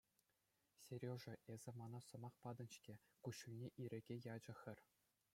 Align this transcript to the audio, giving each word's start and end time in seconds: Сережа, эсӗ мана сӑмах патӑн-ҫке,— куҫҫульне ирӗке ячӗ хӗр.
Сережа, 0.83 1.33
эсӗ 1.55 1.71
мана 1.81 1.99
сӑмах 2.07 2.35
патӑн-ҫке,— 2.45 2.95
куҫҫульне 3.27 3.67
ирӗке 3.85 4.15
ячӗ 4.35 4.53
хӗр. 4.63 4.77